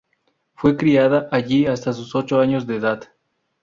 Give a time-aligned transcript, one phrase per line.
[0.55, 3.09] Fue criada allí hasta sus ocho años de edad.